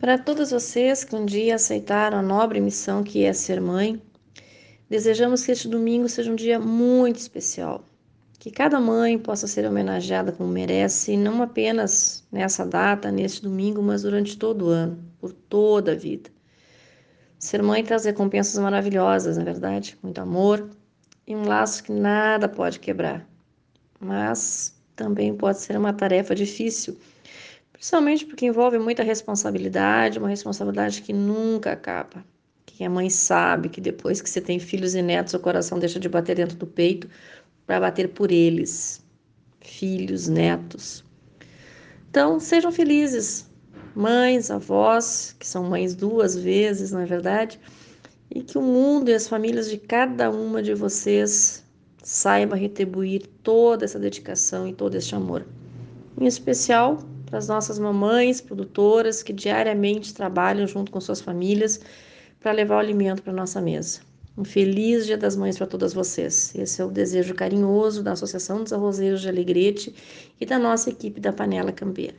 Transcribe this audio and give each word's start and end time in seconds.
Para 0.00 0.16
todas 0.16 0.50
vocês 0.50 1.04
que 1.04 1.14
um 1.14 1.26
dia 1.26 1.56
aceitaram 1.56 2.16
a 2.16 2.22
nobre 2.22 2.58
missão 2.58 3.04
que 3.04 3.22
é 3.22 3.34
ser 3.34 3.60
mãe, 3.60 4.00
desejamos 4.88 5.44
que 5.44 5.52
este 5.52 5.68
domingo 5.68 6.08
seja 6.08 6.32
um 6.32 6.34
dia 6.34 6.58
muito 6.58 7.18
especial. 7.18 7.84
Que 8.38 8.50
cada 8.50 8.80
mãe 8.80 9.18
possa 9.18 9.46
ser 9.46 9.66
homenageada 9.66 10.32
como 10.32 10.50
merece, 10.50 11.18
não 11.18 11.42
apenas 11.42 12.26
nessa 12.32 12.64
data, 12.64 13.12
neste 13.12 13.42
domingo, 13.42 13.82
mas 13.82 14.00
durante 14.00 14.38
todo 14.38 14.68
o 14.68 14.68
ano, 14.70 14.98
por 15.20 15.34
toda 15.34 15.92
a 15.92 15.94
vida. 15.94 16.30
Ser 17.38 17.62
mãe 17.62 17.84
traz 17.84 18.06
recompensas 18.06 18.58
maravilhosas, 18.58 19.36
na 19.36 19.42
é 19.42 19.44
verdade, 19.44 19.98
muito 20.02 20.18
amor 20.18 20.70
e 21.26 21.36
um 21.36 21.44
laço 21.44 21.84
que 21.84 21.92
nada 21.92 22.48
pode 22.48 22.80
quebrar. 22.80 23.28
Mas 24.00 24.74
também 24.96 25.36
pode 25.36 25.58
ser 25.58 25.76
uma 25.76 25.92
tarefa 25.92 26.34
difícil 26.34 26.96
Principalmente 27.80 28.26
porque 28.26 28.44
envolve 28.44 28.78
muita 28.78 29.02
responsabilidade, 29.02 30.18
uma 30.18 30.28
responsabilidade 30.28 31.00
que 31.00 31.14
nunca 31.14 31.72
acaba. 31.72 32.22
Que 32.66 32.84
a 32.84 32.90
mãe 32.90 33.08
sabe 33.08 33.70
que 33.70 33.80
depois 33.80 34.20
que 34.20 34.28
você 34.28 34.38
tem 34.38 34.60
filhos 34.60 34.94
e 34.94 35.00
netos, 35.00 35.32
o 35.32 35.38
coração 35.38 35.78
deixa 35.78 35.98
de 35.98 36.06
bater 36.06 36.36
dentro 36.36 36.58
do 36.58 36.66
peito 36.66 37.08
para 37.66 37.80
bater 37.80 38.10
por 38.10 38.30
eles, 38.30 39.02
filhos, 39.62 40.28
netos. 40.28 41.02
Então, 42.10 42.38
sejam 42.38 42.70
felizes, 42.70 43.48
mães, 43.94 44.50
avós, 44.50 45.34
que 45.38 45.46
são 45.46 45.64
mães 45.64 45.94
duas 45.94 46.36
vezes, 46.36 46.90
na 46.90 47.04
é 47.04 47.06
verdade, 47.06 47.58
e 48.30 48.42
que 48.42 48.58
o 48.58 48.62
mundo 48.62 49.08
e 49.08 49.14
as 49.14 49.26
famílias 49.26 49.70
de 49.70 49.78
cada 49.78 50.30
uma 50.30 50.62
de 50.62 50.74
vocês 50.74 51.64
saiba 52.02 52.56
retribuir 52.56 53.26
toda 53.42 53.86
essa 53.86 53.98
dedicação 53.98 54.68
e 54.68 54.74
todo 54.74 54.96
esse 54.96 55.14
amor. 55.14 55.46
Em 56.20 56.26
especial, 56.26 56.98
para 57.30 57.38
as 57.38 57.48
nossas 57.48 57.78
mamães 57.78 58.40
produtoras 58.40 59.22
que 59.22 59.32
diariamente 59.32 60.12
trabalham 60.12 60.66
junto 60.66 60.90
com 60.90 61.00
suas 61.00 61.20
famílias 61.20 61.80
para 62.40 62.52
levar 62.52 62.76
o 62.76 62.78
alimento 62.80 63.22
para 63.22 63.32
nossa 63.32 63.60
mesa. 63.60 64.00
Um 64.36 64.44
feliz 64.44 65.06
Dia 65.06 65.16
das 65.16 65.36
Mães 65.36 65.56
para 65.56 65.66
todas 65.66 65.94
vocês. 65.94 66.52
Esse 66.54 66.82
é 66.82 66.84
o 66.84 66.90
desejo 66.90 67.34
carinhoso 67.34 68.02
da 68.02 68.12
Associação 68.12 68.62
dos 68.62 68.72
Arrozeiros 68.72 69.20
de 69.20 69.28
Alegrete 69.28 69.94
e 70.40 70.44
da 70.44 70.58
nossa 70.58 70.90
equipe 70.90 71.20
da 71.20 71.32
Panela 71.32 71.72
Campeira. 71.72 72.16